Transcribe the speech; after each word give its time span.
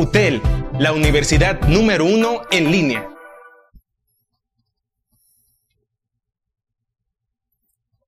UTEL, 0.00 0.40
la 0.78 0.94
universidad 0.94 1.60
número 1.68 2.06
uno 2.06 2.40
en 2.50 2.70
línea. 2.72 3.06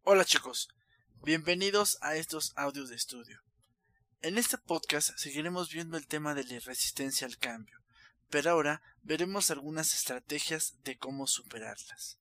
Hola 0.03 0.25
chicos, 0.25 0.71
bienvenidos 1.23 1.99
a 2.01 2.17
estos 2.17 2.55
audios 2.57 2.89
de 2.89 2.97
estudio. 2.97 3.43
En 4.23 4.39
este 4.39 4.57
podcast 4.57 5.11
seguiremos 5.19 5.71
viendo 5.71 5.99
el 5.99 6.07
tema 6.07 6.35
de 6.35 6.45
la 6.45 6.61
resistencia 6.61 7.27
al 7.27 7.37
cambio, 7.37 7.79
pero 8.31 8.53
ahora 8.53 8.81
veremos 9.03 9.51
algunas 9.51 9.93
estrategias 9.93 10.83
de 10.85 10.97
cómo 10.97 11.27
superarlas. 11.27 12.17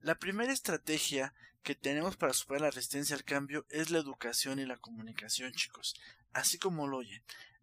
La 0.00 0.16
primera 0.16 0.52
estrategia 0.52 1.34
que 1.62 1.76
tenemos 1.76 2.16
para 2.16 2.32
superar 2.32 2.62
la 2.62 2.70
resistencia 2.72 3.14
al 3.14 3.22
cambio 3.22 3.64
es 3.70 3.90
la 3.90 3.98
educación 3.98 4.58
y 4.58 4.66
la 4.66 4.78
comunicación, 4.78 5.52
chicos, 5.52 5.94
así 6.32 6.58
como 6.58 6.88
lo 6.88 6.96
oyen, 6.96 7.22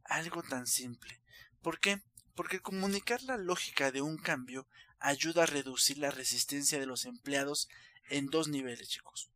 algo 0.09 0.43
tan 0.43 0.67
simple. 0.67 1.21
¿Por 1.61 1.79
qué? 1.79 2.01
Porque 2.35 2.59
comunicar 2.59 3.21
la 3.23 3.37
lógica 3.37 3.91
de 3.91 4.01
un 4.01 4.17
cambio 4.17 4.67
ayuda 4.99 5.43
a 5.43 5.47
reducir 5.47 5.97
la 5.97 6.11
resistencia 6.11 6.79
de 6.79 6.85
los 6.85 7.05
empleados 7.05 7.69
en 8.09 8.27
dos 8.27 8.47
niveles, 8.47 8.89
chicos. 8.89 9.29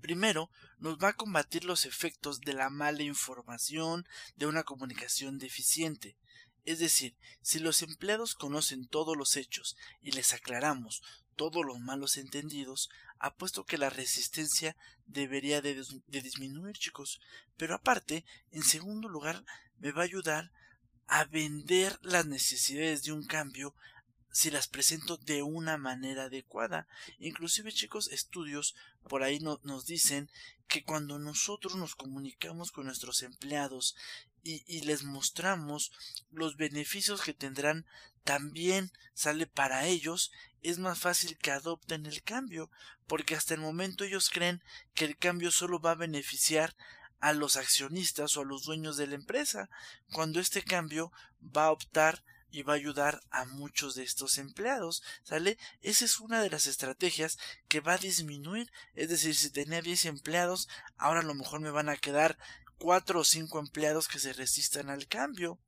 Primero, 0.00 0.50
nos 0.78 0.98
va 0.98 1.08
a 1.08 1.16
combatir 1.16 1.64
los 1.64 1.84
efectos 1.84 2.40
de 2.40 2.54
la 2.54 2.70
mala 2.70 3.02
información 3.02 4.06
de 4.36 4.46
una 4.46 4.62
comunicación 4.62 5.38
deficiente. 5.38 6.16
Es 6.64 6.78
decir, 6.78 7.16
si 7.42 7.58
los 7.58 7.82
empleados 7.82 8.34
conocen 8.34 8.86
todos 8.86 9.16
los 9.16 9.36
hechos 9.36 9.76
y 10.00 10.12
les 10.12 10.32
aclaramos 10.32 11.02
todos 11.36 11.64
los 11.64 11.80
malos 11.80 12.16
entendidos, 12.16 12.90
apuesto 13.18 13.64
que 13.64 13.78
la 13.78 13.88
resistencia 13.90 14.76
debería 15.06 15.62
de, 15.62 15.82
disminuir, 16.08 16.76
chicos. 16.76 17.20
Pero 17.56 17.74
aparte, 17.74 18.24
en 18.50 18.62
segundo 18.62 19.08
lugar, 19.08 19.44
me 19.80 19.92
va 19.92 20.02
a 20.02 20.04
ayudar 20.04 20.52
a 21.06 21.24
vender 21.24 21.98
las 22.02 22.26
necesidades 22.26 23.02
de 23.02 23.12
un 23.12 23.24
cambio 23.24 23.74
si 24.32 24.50
las 24.50 24.68
presento 24.68 25.16
de 25.16 25.42
una 25.42 25.76
manera 25.76 26.24
adecuada. 26.24 26.86
Inclusive, 27.18 27.72
chicos, 27.72 28.08
estudios 28.12 28.76
por 29.08 29.22
ahí 29.24 29.40
nos 29.40 29.86
dicen 29.86 30.30
que 30.68 30.84
cuando 30.84 31.18
nosotros 31.18 31.74
nos 31.74 31.96
comunicamos 31.96 32.70
con 32.70 32.86
nuestros 32.86 33.22
empleados 33.22 33.96
y, 34.42 34.80
les 34.82 35.02
mostramos 35.02 35.92
los 36.30 36.56
beneficios 36.56 37.22
que 37.22 37.34
tendrán 37.34 37.86
también 38.24 38.92
sale 39.12 39.46
para 39.46 39.86
ellos, 39.86 40.30
es 40.62 40.78
más 40.78 40.98
fácil 40.98 41.36
que 41.38 41.50
adopten 41.50 42.06
el 42.06 42.22
cambio, 42.22 42.70
porque 43.06 43.34
hasta 43.34 43.54
el 43.54 43.60
momento 43.60 44.04
ellos 44.04 44.30
creen 44.30 44.62
que 44.94 45.04
el 45.04 45.16
cambio 45.16 45.50
solo 45.50 45.80
va 45.80 45.92
a 45.92 45.96
beneficiar 45.96 46.76
a 47.20 47.32
los 47.32 47.56
accionistas 47.56 48.36
o 48.36 48.42
a 48.42 48.44
los 48.44 48.64
dueños 48.64 48.96
de 48.96 49.06
la 49.06 49.14
empresa, 49.14 49.68
cuando 50.12 50.40
este 50.40 50.62
cambio 50.62 51.12
va 51.40 51.66
a 51.66 51.72
optar 51.72 52.24
y 52.50 52.62
va 52.62 52.72
a 52.72 52.76
ayudar 52.76 53.20
a 53.30 53.44
muchos 53.44 53.94
de 53.94 54.02
estos 54.02 54.38
empleados, 54.38 55.02
¿sale? 55.22 55.58
Esa 55.82 56.04
es 56.04 56.18
una 56.18 56.42
de 56.42 56.50
las 56.50 56.66
estrategias 56.66 57.38
que 57.68 57.80
va 57.80 57.94
a 57.94 57.98
disminuir, 57.98 58.72
es 58.94 59.08
decir, 59.08 59.34
si 59.36 59.50
tenía 59.50 59.82
10 59.82 60.06
empleados, 60.06 60.68
ahora 60.96 61.20
a 61.20 61.24
lo 61.24 61.34
mejor 61.34 61.60
me 61.60 61.70
van 61.70 61.88
a 61.88 61.96
quedar 61.96 62.38
cuatro 62.78 63.20
o 63.20 63.24
cinco 63.24 63.60
empleados 63.60 64.08
que 64.08 64.18
se 64.18 64.32
resistan 64.32 64.90
al 64.90 65.06
cambio. 65.06 65.58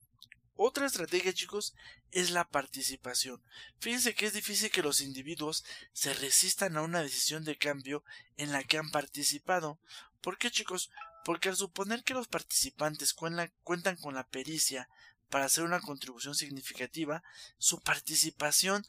Otra 0.56 0.86
estrategia, 0.86 1.32
chicos, 1.32 1.74
es 2.10 2.30
la 2.30 2.48
participación. 2.48 3.42
Fíjense 3.78 4.14
que 4.14 4.26
es 4.26 4.32
difícil 4.32 4.70
que 4.70 4.82
los 4.82 5.00
individuos 5.00 5.64
se 5.92 6.14
resistan 6.14 6.76
a 6.76 6.82
una 6.82 7.02
decisión 7.02 7.44
de 7.44 7.56
cambio 7.56 8.04
en 8.36 8.52
la 8.52 8.62
que 8.64 8.78
han 8.78 8.90
participado. 8.90 9.78
¿Por 10.20 10.38
qué, 10.38 10.50
chicos? 10.50 10.90
Porque 11.24 11.48
al 11.48 11.56
suponer 11.56 12.04
que 12.04 12.14
los 12.14 12.28
participantes 12.28 13.14
cuentan 13.14 13.96
con 13.96 14.14
la 14.14 14.26
pericia 14.26 14.88
para 15.30 15.46
hacer 15.46 15.64
una 15.64 15.80
contribución 15.80 16.34
significativa, 16.34 17.22
su 17.58 17.80
participación 17.80 18.86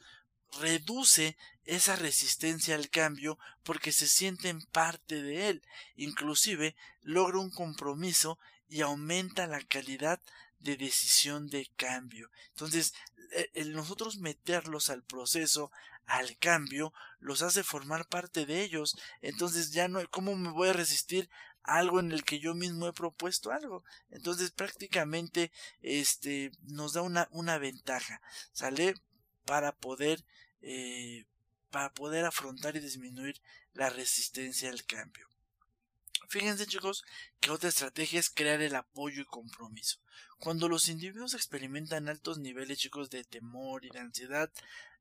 reduce 0.59 1.37
esa 1.65 1.95
resistencia 1.95 2.75
al 2.75 2.89
cambio 2.89 3.39
porque 3.63 3.91
se 3.91 4.07
sienten 4.07 4.61
parte 4.61 5.21
de 5.21 5.49
él, 5.49 5.63
inclusive 5.95 6.75
logra 7.01 7.39
un 7.39 7.49
compromiso 7.49 8.39
y 8.67 8.81
aumenta 8.81 9.47
la 9.47 9.61
calidad 9.61 10.21
de 10.59 10.77
decisión 10.77 11.49
de 11.49 11.69
cambio. 11.75 12.29
Entonces, 12.49 12.93
e, 13.31 13.49
el 13.53 13.73
nosotros 13.73 14.17
meterlos 14.17 14.89
al 14.89 15.03
proceso, 15.03 15.71
al 16.05 16.37
cambio, 16.37 16.93
los 17.19 17.41
hace 17.41 17.63
formar 17.63 18.07
parte 18.07 18.45
de 18.45 18.63
ellos. 18.63 18.97
Entonces 19.21 19.71
ya 19.71 19.87
no, 19.87 19.99
¿cómo 20.09 20.35
me 20.35 20.51
voy 20.51 20.69
a 20.69 20.73
resistir 20.73 21.29
algo 21.63 21.99
en 21.99 22.11
el 22.11 22.23
que 22.23 22.39
yo 22.39 22.53
mismo 22.53 22.87
he 22.87 22.93
propuesto 22.93 23.51
algo? 23.51 23.83
Entonces 24.11 24.51
prácticamente, 24.51 25.51
este, 25.81 26.51
nos 26.63 26.93
da 26.93 27.01
una, 27.01 27.27
una 27.31 27.57
ventaja, 27.57 28.21
¿sale? 28.51 28.95
Para 29.45 29.73
poder 29.73 30.23
eh, 30.61 31.25
para 31.73 31.91
poder 31.91 32.23
afrontar 32.23 32.75
y 32.75 32.79
disminuir 32.79 33.41
la 33.73 33.89
resistencia 33.89 34.69
al 34.69 34.85
cambio. 34.85 35.27
Fíjense 36.29 36.67
chicos 36.67 37.03
que 37.39 37.49
otra 37.49 37.69
estrategia 37.69 38.19
es 38.19 38.29
crear 38.29 38.61
el 38.61 38.75
apoyo 38.75 39.23
y 39.23 39.25
compromiso. 39.25 39.99
Cuando 40.39 40.69
los 40.69 40.87
individuos 40.87 41.33
experimentan 41.33 42.09
altos 42.09 42.37
niveles 42.37 42.77
chicos 42.77 43.09
de 43.09 43.23
temor 43.23 43.85
y 43.85 43.89
de 43.89 43.99
ansiedad, 43.99 44.51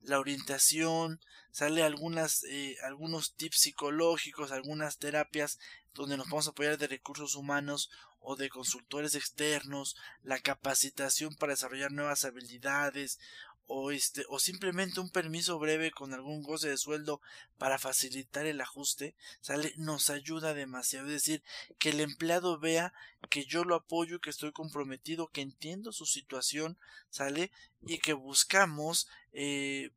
la 0.01 0.19
orientación, 0.19 1.21
sale 1.51 1.83
algunas, 1.83 2.45
eh, 2.45 2.77
algunos 2.85 3.35
tips 3.35 3.59
psicológicos, 3.61 4.51
algunas 4.51 4.99
terapias 4.99 5.59
donde 5.95 6.17
nos 6.17 6.47
a 6.47 6.51
apoyar 6.51 6.79
de 6.79 6.87
recursos 6.87 7.35
humanos 7.35 7.91
o 8.21 8.37
de 8.37 8.49
consultores 8.49 9.15
externos, 9.15 9.97
la 10.23 10.39
capacitación 10.39 11.35
para 11.35 11.53
desarrollar 11.53 11.91
nuevas 11.91 12.25
habilidades 12.25 13.19
o 13.67 13.91
este 13.91 14.25
o 14.29 14.39
simplemente 14.39 15.01
un 15.01 15.11
permiso 15.11 15.59
breve 15.59 15.93
con 15.93 16.13
algún 16.13 16.43
goce 16.43 16.69
de 16.69 16.77
sueldo 16.77 17.21
para 17.59 17.79
facilitar 17.79 18.45
el 18.47 18.61
ajuste 18.61 19.15
sale 19.41 19.73
nos 19.77 20.11
ayuda 20.11 20.55
demasiado. 20.55 21.07
Es 21.07 21.13
decir 21.13 21.43
que 21.79 21.91
el 21.91 22.01
empleado 22.01 22.59
vea 22.59 22.93
que 23.31 23.45
yo 23.45 23.65
lo 23.65 23.75
apoyo 23.75 24.21
que 24.21 24.31
estoy 24.31 24.53
comprometido 24.53 25.29
que 25.29 25.41
entiendo 25.41 25.93
su 25.93 26.07
situación 26.07 26.77
sale 27.11 27.51
y 27.87 27.99
que 27.99 28.13
buscamos 28.13 29.09
eh, 29.33 29.91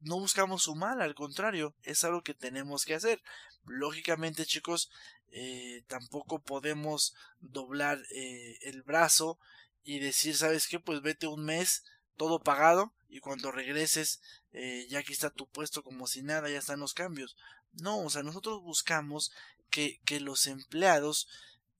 no 0.00 0.18
buscamos 0.18 0.62
su 0.62 0.74
mal 0.74 1.02
al 1.02 1.14
contrario 1.14 1.74
es 1.82 2.04
algo 2.04 2.22
que 2.22 2.34
tenemos 2.34 2.84
que 2.84 2.94
hacer. 2.94 3.22
Lógicamente 3.66 4.46
chicos 4.46 4.90
eh, 5.30 5.84
tampoco 5.86 6.40
podemos 6.40 7.14
doblar 7.40 8.00
eh, 8.10 8.58
el 8.62 8.82
brazo 8.82 9.38
y 9.84 9.98
decir 9.98 10.36
sabes 10.36 10.66
qué 10.68 10.80
pues 10.80 11.02
vete 11.02 11.26
un 11.26 11.44
mes 11.44 11.84
todo 12.16 12.42
pagado 12.42 12.92
y 13.08 13.20
cuando 13.20 13.50
regreses 13.50 14.20
eh, 14.52 14.86
ya 14.88 15.00
aquí 15.00 15.12
está 15.12 15.30
tu 15.30 15.48
puesto 15.48 15.82
como 15.82 16.06
si 16.06 16.22
nada, 16.22 16.48
ya 16.48 16.58
están 16.58 16.80
los 16.80 16.94
cambios. 16.94 17.36
No, 17.72 18.00
o 18.00 18.10
sea, 18.10 18.22
nosotros 18.22 18.62
buscamos 18.62 19.32
que, 19.70 20.00
que 20.04 20.20
los 20.20 20.46
empleados 20.46 21.28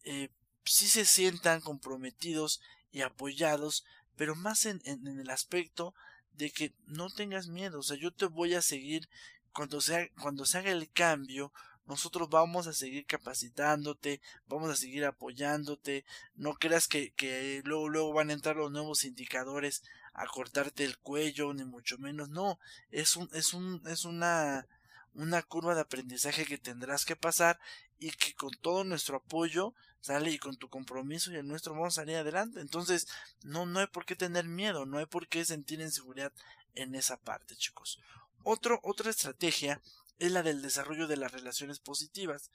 eh, 0.04 0.30
sí 0.64 0.88
se 0.88 1.04
sientan 1.04 1.60
comprometidos 1.60 2.60
y 2.92 3.02
apoyados, 3.02 3.84
pero 4.16 4.34
más 4.36 4.66
en, 4.66 4.80
en, 4.84 5.06
el 5.06 5.30
aspecto 5.30 5.94
de 6.34 6.50
que 6.50 6.74
no 6.86 7.10
tengas 7.10 7.48
miedo, 7.48 7.80
o 7.80 7.82
sea, 7.82 7.96
yo 7.96 8.12
te 8.12 8.26
voy 8.26 8.54
a 8.54 8.62
seguir 8.62 9.08
cuando 9.52 9.80
se, 9.80 10.12
cuando 10.20 10.46
se 10.46 10.58
haga 10.58 10.70
el 10.70 10.90
cambio, 10.90 11.52
nosotros 11.90 12.30
vamos 12.30 12.68
a 12.68 12.72
seguir 12.72 13.04
capacitándote, 13.04 14.20
vamos 14.46 14.70
a 14.70 14.76
seguir 14.76 15.04
apoyándote, 15.04 16.04
no 16.36 16.54
creas 16.54 16.86
que, 16.86 17.12
que 17.14 17.62
luego, 17.64 17.88
luego 17.88 18.12
van 18.12 18.30
a 18.30 18.32
entrar 18.32 18.54
los 18.54 18.70
nuevos 18.70 19.02
indicadores 19.02 19.82
a 20.14 20.24
cortarte 20.26 20.84
el 20.84 20.98
cuello, 20.98 21.52
ni 21.52 21.64
mucho 21.64 21.98
menos, 21.98 22.28
no, 22.28 22.60
es 22.92 23.16
un, 23.16 23.28
es 23.32 23.54
un, 23.54 23.82
es 23.88 24.04
una, 24.04 24.68
una 25.14 25.42
curva 25.42 25.74
de 25.74 25.80
aprendizaje 25.80 26.46
que 26.46 26.58
tendrás 26.58 27.04
que 27.04 27.16
pasar 27.16 27.58
y 27.98 28.12
que 28.12 28.34
con 28.34 28.52
todo 28.60 28.84
nuestro 28.84 29.16
apoyo 29.16 29.74
sale 30.00 30.30
y 30.30 30.38
con 30.38 30.56
tu 30.56 30.68
compromiso 30.68 31.32
y 31.32 31.38
el 31.38 31.48
nuestro 31.48 31.72
vamos 31.72 31.98
a 31.98 32.02
salir 32.02 32.18
adelante. 32.18 32.60
Entonces, 32.60 33.08
no, 33.42 33.66
no 33.66 33.80
hay 33.80 33.88
por 33.88 34.04
qué 34.04 34.14
tener 34.14 34.44
miedo, 34.44 34.86
no 34.86 34.98
hay 34.98 35.06
por 35.06 35.26
qué 35.26 35.44
sentir 35.44 35.80
inseguridad 35.80 36.32
en 36.76 36.94
esa 36.94 37.16
parte, 37.16 37.56
chicos. 37.56 37.98
Otro, 38.44 38.78
otra 38.84 39.10
estrategia 39.10 39.82
es 40.20 40.30
la 40.30 40.42
del 40.42 40.62
desarrollo 40.62 41.08
de 41.08 41.16
las 41.16 41.32
relaciones 41.32 41.80
positivas. 41.80 42.50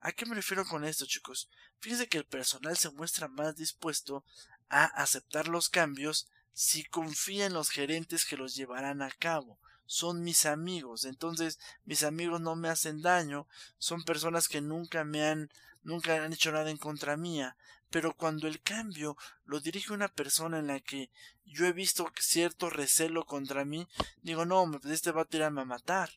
¿A 0.00 0.12
qué 0.12 0.26
me 0.26 0.34
refiero 0.34 0.64
con 0.66 0.84
esto, 0.84 1.06
chicos? 1.06 1.48
Fíjense 1.80 2.08
que 2.08 2.18
el 2.18 2.26
personal 2.26 2.76
se 2.76 2.90
muestra 2.90 3.26
más 3.26 3.56
dispuesto 3.56 4.24
a 4.68 4.84
aceptar 4.84 5.48
los 5.48 5.68
cambios 5.68 6.28
si 6.52 6.84
confía 6.84 7.46
en 7.46 7.54
los 7.54 7.70
gerentes 7.70 8.24
que 8.26 8.36
los 8.36 8.54
llevarán 8.54 9.02
a 9.02 9.10
cabo. 9.10 9.58
Son 9.86 10.22
mis 10.22 10.46
amigos, 10.46 11.04
entonces 11.04 11.58
mis 11.84 12.02
amigos 12.02 12.40
no 12.40 12.54
me 12.54 12.68
hacen 12.68 13.02
daño, 13.02 13.48
son 13.78 14.04
personas 14.04 14.48
que 14.48 14.60
nunca 14.60 15.04
me 15.04 15.24
han 15.24 15.50
nunca 15.82 16.22
han 16.22 16.32
hecho 16.32 16.50
nada 16.50 16.70
en 16.70 16.76
contra 16.78 17.16
mía, 17.16 17.56
pero 17.90 18.14
cuando 18.14 18.48
el 18.48 18.60
cambio 18.60 19.16
lo 19.44 19.60
dirige 19.60 19.92
una 19.92 20.08
persona 20.08 20.58
en 20.58 20.66
la 20.66 20.80
que 20.80 21.10
yo 21.44 21.64
he 21.66 21.72
visto 21.72 22.12
cierto 22.18 22.68
recelo 22.68 23.24
contra 23.24 23.64
mí, 23.64 23.86
digo, 24.22 24.44
no, 24.44 24.68
pues 24.70 24.92
este 24.92 25.12
va 25.12 25.22
a 25.22 25.26
tirarme 25.26 25.62
a 25.62 25.64
matar. 25.64 26.10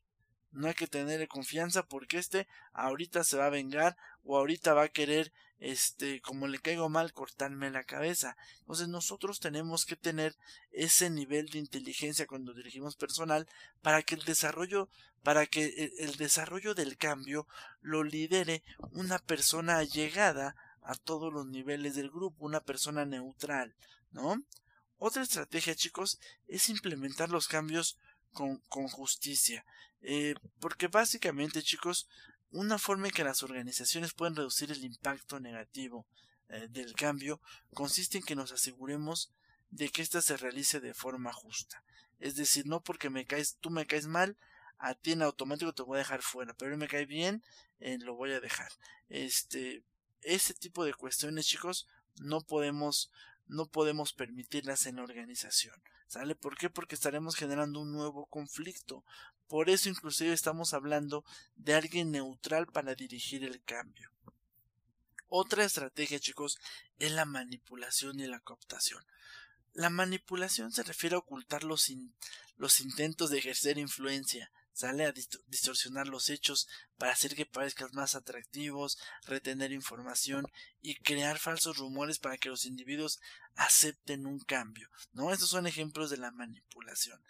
No 0.51 0.68
hay 0.68 0.74
que 0.74 0.88
tenerle 0.88 1.28
confianza 1.28 1.84
porque 1.84 2.18
este 2.18 2.48
ahorita 2.74 3.24
se 3.24 3.38
va 3.38 3.46
a 3.46 3.51
vengar 3.51 3.98
o 4.24 4.38
ahorita 4.38 4.74
va 4.74 4.84
a 4.84 4.90
querer 4.90 5.31
este, 5.60 6.22
como 6.22 6.48
le 6.48 6.60
caigo 6.60 6.90
mal, 6.90 7.13
cortarme 7.13 7.69
la 7.69 7.84
cabeza. 7.84 8.38
Entonces 8.62 8.88
nosotros 8.88 9.40
tenemos 9.40 9.86
que 9.86 9.96
tener 9.96 10.36
ese 10.72 11.10
nivel 11.10 11.50
de 11.50 11.60
inteligencia 11.60 12.28
cuando 12.28 12.54
dirigimos 12.54 12.96
personal 12.96 13.48
para 13.81 14.01
que 14.01 14.16
el 14.16 14.24
desarrollo, 14.24 14.90
para 15.24 15.46
que 15.46 15.92
el, 16.00 16.16
desarrollo 16.16 16.74
del 16.75 16.98
cambio 16.98 17.48
lo 17.81 18.04
lidere 18.04 18.63
una 18.92 19.19
persona 19.19 19.78
allegada 19.78 20.56
a 20.81 20.95
todos 20.95 21.31
los 21.31 21.45
niveles 21.45 21.95
del 21.95 22.10
grupo, 22.10 22.45
una 22.45 22.62
persona 22.62 23.06
neutral, 23.06 23.75
¿no? 24.12 24.42
Otra 24.98 25.24
estrategia, 25.24 25.75
chicos, 25.75 26.19
es 26.48 26.69
implementar 26.69 27.30
los 27.30 27.48
cambios 27.48 27.98
con, 28.34 28.57
con 28.69 28.88
justicia. 28.88 29.66
Eh, 30.01 30.36
porque 30.60 30.88
básicamente, 30.88 31.62
chicos, 31.62 32.07
una 32.51 32.78
forma 32.78 33.07
en 33.07 33.13
que 33.13 33.24
las 33.24 33.44
organizaciones 33.44 34.13
pueden 34.13 34.36
reducir 34.36 34.72
el 34.72 34.84
impacto 34.84 35.40
negativo 35.40 36.06
eh, 36.50 36.68
del 36.69 36.94
cambio 36.94 37.42
consiste 37.74 38.18
en 38.18 38.24
que 38.24 38.36
nos 38.36 38.51
aseguremos 38.51 39.31
de 39.69 39.90
que 39.90 40.01
ésta 40.01 40.22
se 40.22 40.38
realice 40.38 40.80
de 40.80 40.94
forma 40.94 41.31
justa. 41.31 41.84
Es 42.19 42.36
decir, 42.36 42.66
no 42.66 42.81
porque 42.81 43.10
me 43.10 43.25
caes, 43.25 43.57
tú 43.60 43.69
me 43.69 43.86
caes 43.86 44.07
mal, 44.07 44.36
a 44.78 44.96
ti 44.96 45.12
en 45.12 45.22
automático 45.22 45.74
te 45.74 45.84
voy 45.84 45.98
a 45.98 46.00
dejar 46.00 46.22
fuera, 46.22 46.54
pero 46.56 46.75
me 46.78 46.88
cae 46.88 47.06
bien, 47.06 47.44
eh, 47.80 47.98
lo 48.00 48.16
voy 48.16 48.31
a 48.31 48.40
dejar. 48.40 48.72
Este, 49.10 49.84
ese 50.22 50.54
tipo 50.54 50.84
de 50.86 50.94
cuestiones, 50.94 51.45
chicos, 51.45 51.88
no 52.19 52.42
podemos, 52.42 53.12
no 53.48 53.68
podemos 53.68 54.13
permitirlas 54.13 54.86
en 54.86 54.98
la 54.98 55.04
organización. 55.04 55.75
¿Sale? 56.07 56.34
¿Por 56.34 56.57
qué? 56.57 56.72
Porque 56.72 56.95
estaremos 56.95 57.36
generando 57.36 57.80
un 57.80 57.92
nuevo 57.92 58.25
conflicto. 58.25 59.04
Por 59.50 59.72
eso 59.72 59.90
inclusive 59.90 60.31
estamos 60.31 60.74
hablando 60.75 61.25
de 61.56 61.74
alguien 61.74 62.12
neutral 62.12 62.68
para 62.68 62.94
dirigir 62.94 63.44
el 63.44 63.62
cambio. 63.63 64.12
Otra 65.28 65.66
estrategia, 65.66 66.19
chicos, 66.19 66.60
es 67.00 67.12
la 67.12 67.25
manipulación 67.25 68.19
y 68.19 68.28
la 68.28 68.40
cooptación. 68.42 69.04
La 69.74 69.90
manipulación 69.90 70.72
se 70.72 70.84
refiere 70.84 71.16
a 71.16 71.19
ocultar 71.19 71.63
los, 71.63 71.92
los 72.57 72.80
intentos 72.80 73.31
de 73.31 73.40
ejercer 73.40 73.80
influencia, 73.80 74.51
sale 74.72 75.06
a 75.06 75.13
distorsionar 75.48 76.07
los 76.07 76.30
hechos 76.30 76.68
para 76.98 77.12
hacer 77.12 77.36
que 77.36 77.48
parezcan 77.48 77.90
más 77.94 78.13
atractivos, 78.13 79.00
retener 79.25 79.72
información 79.72 80.45
y 80.81 80.95
crear 80.95 81.40
falsos 81.40 81.78
rumores 81.78 82.19
para 82.19 82.38
que 82.38 82.50
los 82.50 82.66
individuos 82.66 83.19
acepten 83.59 84.25
un 84.25 84.39
cambio. 84.39 84.89
¿No? 85.13 85.31
Estos 85.31 85.50
son 85.50 85.67
ejemplos 85.67 86.09
de 86.09 86.17
la 86.17 86.31
manipulación 86.31 87.21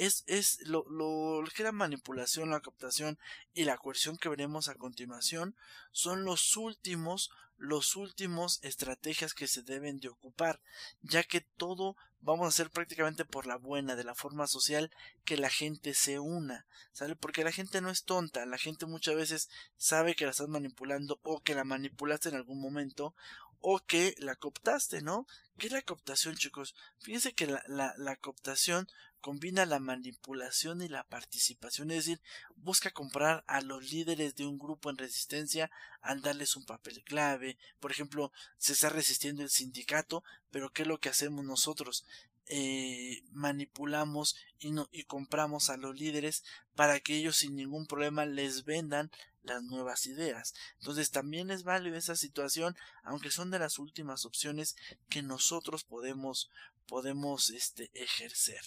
es, 0.00 0.24
es 0.26 0.66
lo, 0.66 0.86
lo 0.88 1.44
que 1.54 1.62
la 1.62 1.72
manipulación, 1.72 2.50
la 2.50 2.60
captación 2.60 3.18
y 3.52 3.64
la 3.64 3.76
coerción 3.76 4.16
que 4.16 4.30
veremos 4.30 4.68
a 4.68 4.74
continuación 4.74 5.54
son 5.92 6.24
los 6.24 6.56
últimos, 6.56 7.30
los 7.58 7.96
últimos 7.96 8.60
estrategias 8.62 9.34
que 9.34 9.46
se 9.46 9.62
deben 9.62 10.00
de 10.00 10.08
ocupar, 10.08 10.62
ya 11.02 11.22
que 11.22 11.42
todo 11.42 11.96
vamos 12.22 12.46
a 12.46 12.48
hacer 12.48 12.70
prácticamente 12.70 13.26
por 13.26 13.46
la 13.46 13.56
buena, 13.56 13.94
de 13.94 14.04
la 14.04 14.14
forma 14.14 14.46
social, 14.46 14.90
que 15.26 15.36
la 15.36 15.50
gente 15.50 15.92
se 15.92 16.18
una, 16.18 16.66
¿sale? 16.92 17.14
Porque 17.14 17.44
la 17.44 17.52
gente 17.52 17.82
no 17.82 17.90
es 17.90 18.04
tonta, 18.04 18.46
la 18.46 18.56
gente 18.56 18.86
muchas 18.86 19.16
veces 19.16 19.50
sabe 19.76 20.14
que 20.14 20.24
la 20.24 20.30
estás 20.30 20.48
manipulando 20.48 21.20
o 21.22 21.42
que 21.42 21.54
la 21.54 21.64
manipulaste 21.64 22.30
en 22.30 22.36
algún 22.36 22.60
momento 22.60 23.14
o 23.60 23.80
que 23.80 24.14
la 24.18 24.36
cooptaste, 24.36 25.02
¿no? 25.02 25.26
¿Qué 25.58 25.66
es 25.66 25.72
la 25.72 25.82
cooptación, 25.82 26.36
chicos? 26.36 26.74
Fíjense 26.98 27.34
que 27.34 27.46
la, 27.46 27.62
la, 27.66 27.94
la 27.98 28.16
cooptación 28.16 28.88
combina 29.20 29.66
la 29.66 29.78
manipulación 29.78 30.82
y 30.82 30.88
la 30.88 31.04
participación, 31.04 31.90
es 31.90 31.98
decir, 31.98 32.20
busca 32.56 32.90
comprar 32.90 33.44
a 33.46 33.60
los 33.60 33.90
líderes 33.90 34.34
de 34.34 34.46
un 34.46 34.58
grupo 34.58 34.90
en 34.90 34.96
resistencia 34.96 35.70
al 36.00 36.22
darles 36.22 36.56
un 36.56 36.64
papel 36.64 37.02
clave. 37.04 37.58
Por 37.78 37.90
ejemplo, 37.90 38.32
se 38.56 38.72
está 38.72 38.88
resistiendo 38.88 39.42
el 39.42 39.50
sindicato, 39.50 40.24
pero 40.50 40.72
¿qué 40.72 40.82
es 40.82 40.88
lo 40.88 40.98
que 40.98 41.10
hacemos 41.10 41.44
nosotros? 41.44 42.06
Eh, 42.46 43.22
manipulamos 43.30 44.36
y, 44.58 44.72
no, 44.72 44.88
y 44.90 45.04
compramos 45.04 45.70
a 45.70 45.76
los 45.76 45.94
líderes 45.94 46.42
para 46.74 46.98
que 46.98 47.16
ellos 47.16 47.36
sin 47.36 47.54
ningún 47.54 47.86
problema 47.86 48.26
les 48.26 48.64
vendan 48.64 49.10
las 49.42 49.62
nuevas 49.62 50.06
ideas. 50.06 50.54
Entonces 50.80 51.10
también 51.10 51.50
es 51.50 51.62
válido 51.62 51.96
esa 51.96 52.16
situación, 52.16 52.76
aunque 53.04 53.30
son 53.30 53.50
de 53.50 53.60
las 53.60 53.78
últimas 53.78 54.24
opciones 54.26 54.76
que 55.08 55.22
nosotros 55.22 55.84
podemos 55.84 56.50
podemos 56.90 57.50
este 57.50 57.88
ejercer. 57.94 58.60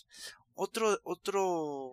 Otro, 0.56 0.98
otro, 1.04 1.92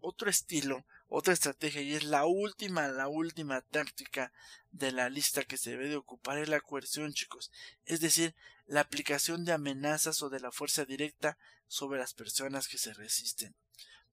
otro 0.00 0.28
estilo, 0.28 0.84
otra 1.08 1.32
estrategia, 1.32 1.80
y 1.80 1.94
es 1.94 2.04
la 2.04 2.26
última, 2.26 2.86
la 2.88 3.08
última 3.08 3.62
táctica 3.62 4.30
de 4.72 4.92
la 4.92 5.08
lista 5.08 5.44
que 5.44 5.56
se 5.56 5.70
debe 5.70 5.88
de 5.88 5.96
ocupar 5.96 6.38
es 6.38 6.50
la 6.50 6.60
coerción, 6.60 7.14
chicos. 7.14 7.50
Es 7.86 8.00
decir, 8.00 8.34
la 8.66 8.80
aplicación 8.80 9.44
de 9.44 9.52
amenazas 9.52 10.22
o 10.22 10.30
de 10.30 10.40
la 10.40 10.52
fuerza 10.52 10.84
directa 10.84 11.38
sobre 11.66 11.98
las 11.98 12.14
personas 12.14 12.68
que 12.68 12.78
se 12.78 12.94
resisten. 12.94 13.54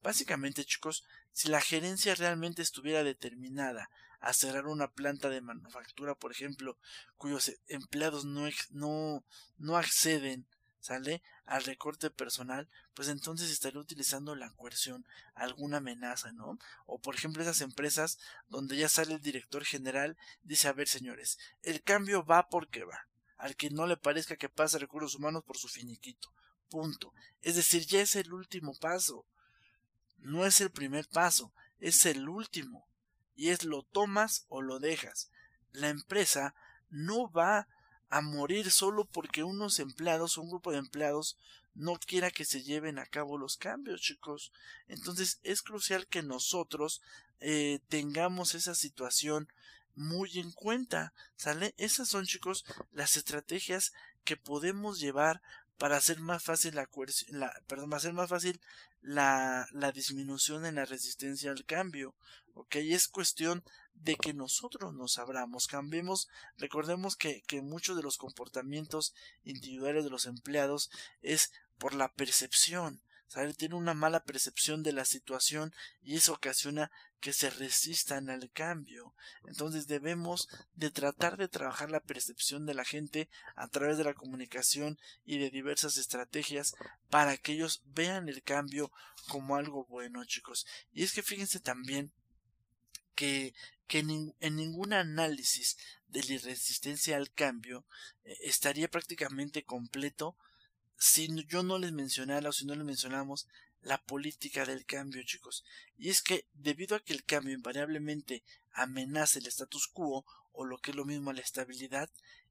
Básicamente, 0.01 0.65
chicos, 0.65 1.03
si 1.31 1.49
la 1.49 1.61
gerencia 1.61 2.15
realmente 2.15 2.61
estuviera 2.61 3.03
determinada 3.03 3.89
a 4.19 4.33
cerrar 4.33 4.67
una 4.67 4.91
planta 4.91 5.29
de 5.29 5.41
manufactura, 5.41 6.15
por 6.15 6.31
ejemplo, 6.31 6.77
cuyos 7.17 7.53
empleados 7.67 8.25
no, 8.25 8.47
no, 8.71 9.23
no 9.57 9.77
acceden 9.77 10.47
sale 10.81 11.21
al 11.45 11.63
recorte 11.63 12.09
personal, 12.09 12.67
pues 12.93 13.07
entonces 13.07 13.51
estaría 13.51 13.79
utilizando 13.79 14.35
la 14.35 14.49
coerción, 14.51 15.05
alguna 15.35 15.77
amenaza, 15.77 16.31
¿no? 16.31 16.57
O 16.85 16.99
por 16.99 17.15
ejemplo 17.15 17.41
esas 17.41 17.61
empresas 17.61 18.19
donde 18.49 18.77
ya 18.77 18.89
sale 18.89 19.13
el 19.13 19.21
director 19.21 19.63
general, 19.63 20.17
dice, 20.43 20.67
a 20.67 20.73
ver 20.73 20.87
señores, 20.87 21.37
el 21.61 21.83
cambio 21.83 22.25
va 22.25 22.49
porque 22.49 22.83
va, 22.83 23.07
al 23.41 23.55
que 23.55 23.71
no 23.71 23.87
le 23.87 23.97
parezca 23.97 24.35
que 24.35 24.49
pase 24.49 24.77
recursos 24.77 25.15
humanos 25.15 25.43
por 25.43 25.57
su 25.57 25.67
finiquito, 25.67 26.31
punto. 26.69 27.11
Es 27.41 27.55
decir, 27.55 27.87
ya 27.87 27.99
es 27.99 28.15
el 28.15 28.31
último 28.33 28.75
paso, 28.75 29.25
no 30.19 30.45
es 30.45 30.61
el 30.61 30.69
primer 30.69 31.07
paso, 31.07 31.51
es 31.79 32.05
el 32.05 32.29
último, 32.29 32.87
y 33.35 33.49
es 33.49 33.63
lo 33.63 33.81
tomas 33.81 34.45
o 34.47 34.61
lo 34.61 34.77
dejas. 34.77 35.31
La 35.71 35.89
empresa 35.89 36.53
no 36.91 37.31
va 37.31 37.67
a 38.09 38.21
morir 38.21 38.69
solo 38.69 39.05
porque 39.05 39.43
unos 39.43 39.79
empleados, 39.79 40.37
un 40.37 40.49
grupo 40.49 40.71
de 40.71 40.77
empleados, 40.77 41.39
no 41.73 41.97
quiera 41.97 42.29
que 42.29 42.45
se 42.45 42.61
lleven 42.61 42.99
a 42.99 43.07
cabo 43.07 43.39
los 43.39 43.57
cambios, 43.57 44.01
chicos. 44.01 44.51
Entonces 44.87 45.39
es 45.41 45.63
crucial 45.63 46.05
que 46.05 46.21
nosotros 46.21 47.01
eh, 47.39 47.79
tengamos 47.87 48.53
esa 48.53 48.75
situación 48.75 49.47
muy 49.95 50.39
en 50.39 50.51
cuenta, 50.51 51.13
¿sale? 51.35 51.73
Esas 51.77 52.09
son, 52.09 52.25
chicos, 52.25 52.65
las 52.91 53.17
estrategias 53.17 53.93
que 54.23 54.37
podemos 54.37 54.99
llevar 54.99 55.41
para 55.77 55.97
hacer 55.97 56.19
más 56.19 56.43
fácil 56.43 56.75
la, 56.75 56.87
la 57.29 57.53
perdón, 57.67 57.93
hacer 57.93 58.13
más 58.13 58.29
fácil 58.29 58.61
la, 59.01 59.67
la 59.71 59.91
disminución 59.91 60.65
en 60.65 60.75
la 60.75 60.85
resistencia 60.85 61.51
al 61.51 61.65
cambio. 61.65 62.13
¿ok? 62.53 62.75
Es 62.75 63.07
cuestión 63.07 63.63
de 63.95 64.15
que 64.15 64.33
nosotros 64.33 64.93
nos 64.93 65.17
abramos, 65.17 65.67
cambiemos, 65.67 66.27
recordemos 66.57 67.15
que, 67.15 67.41
que 67.47 67.61
muchos 67.61 67.95
de 67.95 68.03
los 68.03 68.17
comportamientos 68.17 69.13
individuales 69.43 70.03
de 70.03 70.09
los 70.09 70.25
empleados 70.25 70.89
es 71.21 71.51
por 71.77 71.93
la 71.93 72.13
percepción, 72.13 73.01
¿sabe? 73.27 73.53
Tiene 73.53 73.75
una 73.75 73.93
mala 73.93 74.23
percepción 74.23 74.83
de 74.83 74.93
la 74.93 75.05
situación 75.05 75.73
y 76.03 76.15
eso 76.15 76.33
ocasiona 76.33 76.91
que 77.21 77.33
se 77.33 77.51
resistan 77.51 78.29
al 78.29 78.51
cambio. 78.51 79.13
Entonces 79.45 79.87
debemos 79.87 80.49
de 80.73 80.89
tratar 80.89 81.37
de 81.37 81.47
trabajar 81.47 81.91
la 81.91 82.01
percepción 82.01 82.65
de 82.65 82.73
la 82.73 82.83
gente 82.83 83.29
a 83.55 83.67
través 83.67 83.97
de 83.97 84.03
la 84.03 84.15
comunicación 84.15 84.99
y 85.23 85.37
de 85.37 85.51
diversas 85.51 85.97
estrategias 85.97 86.73
para 87.09 87.37
que 87.37 87.53
ellos 87.53 87.83
vean 87.85 88.27
el 88.27 88.41
cambio 88.41 88.91
como 89.29 89.55
algo 89.55 89.85
bueno, 89.85 90.25
chicos. 90.25 90.65
Y 90.91 91.03
es 91.03 91.13
que 91.13 91.21
fíjense 91.21 91.59
también 91.59 92.11
que, 93.13 93.53
que 93.87 93.99
en, 93.99 94.55
ningún 94.55 94.91
análisis 94.91 95.77
de 96.07 96.23
la 96.23 96.41
resistencia 96.41 97.17
al 97.17 97.31
cambio 97.31 97.85
eh, 98.23 98.35
estaría 98.41 98.89
prácticamente 98.89 99.63
completo 99.63 100.35
si 100.97 101.27
yo 101.45 101.61
no 101.61 101.77
les 101.77 101.91
mencionara 101.91 102.49
o 102.49 102.51
si 102.51 102.65
no 102.65 102.73
les 102.73 102.85
mencionamos 102.85 103.47
la 103.81 104.01
política 104.03 104.65
del 104.65 104.85
cambio, 104.85 105.23
chicos. 105.23 105.63
Y 105.97 106.09
es 106.09 106.21
que 106.21 106.47
debido 106.53 106.95
a 106.95 106.99
que 106.99 107.13
el 107.13 107.23
cambio 107.23 107.53
invariablemente 107.53 108.43
amenaza 108.71 109.39
el 109.39 109.47
status 109.47 109.87
quo 109.87 110.25
o 110.51 110.65
lo 110.65 110.77
que 110.79 110.91
es 110.91 110.97
lo 110.97 111.05
mismo 111.05 111.33
la 111.33 111.41
estabilidad, 111.41 112.09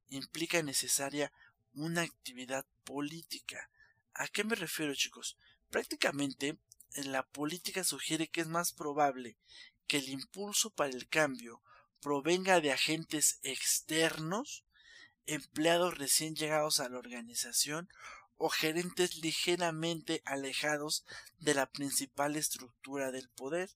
implica 0.09 0.61
necesaria 0.61 1.31
una 1.73 2.01
actividad 2.01 2.65
política. 2.83 3.69
¿A 4.13 4.27
qué 4.27 4.43
me 4.43 4.55
refiero, 4.55 4.93
chicos? 4.93 5.37
Prácticamente 5.69 6.57
la 6.95 7.25
política 7.25 7.83
sugiere 7.83 8.27
que 8.27 8.41
es 8.41 8.47
más 8.47 8.73
probable 8.73 9.37
que 9.87 9.97
el 9.97 10.09
impulso 10.09 10.69
para 10.71 10.91
el 10.91 11.07
cambio 11.07 11.61
provenga 12.01 12.59
de 12.59 12.71
agentes 12.71 13.39
externos, 13.43 14.65
empleados 15.25 15.97
recién 15.97 16.35
llegados 16.35 16.79
a 16.79 16.89
la 16.89 16.97
organización 16.97 17.89
o 18.43 18.49
gerentes 18.49 19.17
ligeramente 19.17 20.23
alejados 20.25 21.05
de 21.37 21.53
la 21.53 21.67
principal 21.67 22.35
estructura 22.35 23.11
del 23.11 23.29
poder. 23.29 23.69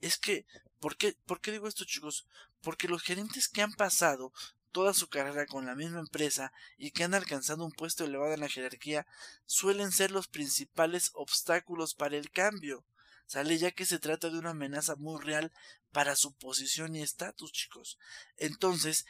Es 0.00 0.18
que, 0.18 0.46
¿por 0.80 0.96
qué, 0.96 1.16
¿por 1.26 1.40
qué 1.40 1.52
digo 1.52 1.68
esto 1.68 1.84
chicos? 1.84 2.26
Porque 2.60 2.88
los 2.88 3.04
gerentes 3.04 3.48
que 3.48 3.62
han 3.62 3.72
pasado 3.72 4.32
toda 4.72 4.94
su 4.94 5.08
carrera 5.08 5.46
con 5.46 5.64
la 5.64 5.76
misma 5.76 6.00
empresa 6.00 6.52
y 6.76 6.90
que 6.90 7.04
han 7.04 7.14
alcanzado 7.14 7.64
un 7.64 7.70
puesto 7.70 8.04
elevado 8.04 8.34
en 8.34 8.40
la 8.40 8.48
jerarquía 8.48 9.06
suelen 9.46 9.92
ser 9.92 10.10
los 10.10 10.26
principales 10.26 11.10
obstáculos 11.14 11.94
para 11.94 12.16
el 12.16 12.32
cambio. 12.32 12.84
Sale 13.26 13.56
ya 13.58 13.70
que 13.70 13.86
se 13.86 14.00
trata 14.00 14.28
de 14.28 14.38
una 14.38 14.50
amenaza 14.50 14.96
muy 14.96 15.22
real 15.22 15.52
para 15.92 16.16
su 16.16 16.34
posición 16.34 16.96
y 16.96 17.02
estatus, 17.02 17.52
chicos. 17.52 17.96
Entonces, 18.36 19.06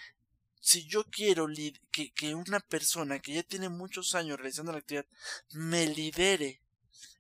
si 0.65 0.87
yo 0.87 1.05
quiero 1.05 1.47
que, 1.91 2.11
que 2.15 2.35
una 2.35 2.59
persona 2.59 3.19
que 3.19 3.35
ya 3.35 3.43
tiene 3.43 3.69
muchos 3.69 4.15
años 4.15 4.39
realizando 4.39 4.73
la 4.73 4.79
actividad 4.79 5.05
me 5.53 5.87
lidere 5.87 6.63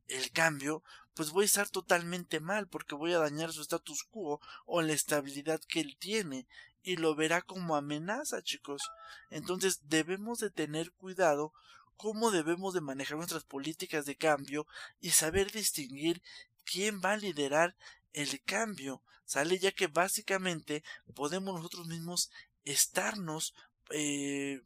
el 0.08 0.30
cambio, 0.30 0.82
pues 1.12 1.28
voy 1.28 1.42
a 1.42 1.44
estar 1.44 1.68
totalmente 1.68 2.40
mal 2.40 2.68
porque 2.68 2.94
voy 2.94 3.12
a 3.12 3.18
dañar 3.18 3.52
su 3.52 3.60
status 3.60 4.04
quo 4.04 4.40
o 4.64 4.80
la 4.80 4.94
estabilidad 4.94 5.60
que 5.68 5.80
él 5.80 5.94
tiene 5.98 6.46
y 6.82 6.96
lo 6.96 7.14
verá 7.14 7.42
como 7.42 7.76
amenaza, 7.76 8.42
chicos. 8.42 8.80
Entonces 9.28 9.90
debemos 9.90 10.38
de 10.38 10.48
tener 10.48 10.92
cuidado 10.92 11.52
cómo 11.98 12.30
debemos 12.30 12.72
de 12.72 12.80
manejar 12.80 13.18
nuestras 13.18 13.44
políticas 13.44 14.06
de 14.06 14.16
cambio 14.16 14.66
y 15.02 15.10
saber 15.10 15.52
distinguir 15.52 16.22
quién 16.64 17.02
va 17.04 17.12
a 17.12 17.18
liderar 17.18 17.76
el 18.14 18.42
cambio. 18.42 19.02
Sale 19.26 19.58
ya 19.58 19.70
que 19.72 19.86
básicamente 19.86 20.82
podemos 21.14 21.54
nosotros 21.54 21.86
mismos 21.86 22.30
estarnos 22.64 23.54
eh, 23.90 24.62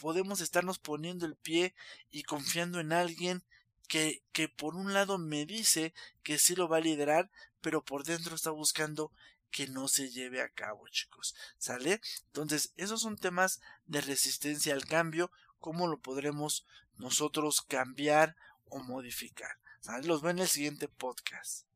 podemos 0.00 0.40
estarnos 0.40 0.78
poniendo 0.78 1.26
el 1.26 1.36
pie 1.36 1.74
y 2.10 2.24
confiando 2.24 2.80
en 2.80 2.92
alguien 2.92 3.44
que, 3.88 4.22
que 4.32 4.48
por 4.48 4.74
un 4.74 4.92
lado 4.92 5.18
me 5.18 5.46
dice 5.46 5.94
que 6.22 6.38
sí 6.38 6.56
lo 6.56 6.68
va 6.68 6.78
a 6.78 6.80
liderar, 6.80 7.30
pero 7.60 7.84
por 7.84 8.04
dentro 8.04 8.34
está 8.34 8.50
buscando 8.50 9.12
que 9.50 9.68
no 9.68 9.86
se 9.86 10.10
lleve 10.10 10.40
a 10.40 10.48
cabo, 10.48 10.88
chicos. 10.88 11.34
¿Sale? 11.58 12.00
Entonces, 12.26 12.72
esos 12.76 13.02
son 13.02 13.16
temas 13.16 13.60
de 13.86 14.00
resistencia 14.00 14.72
al 14.72 14.86
cambio, 14.86 15.30
cómo 15.60 15.86
lo 15.86 16.00
podremos 16.00 16.66
nosotros 16.96 17.60
cambiar 17.62 18.34
o 18.64 18.78
modificar. 18.80 19.58
Los 20.04 20.22
ven 20.22 20.38
en 20.38 20.42
el 20.44 20.48
siguiente 20.48 20.88
podcast. 20.88 21.66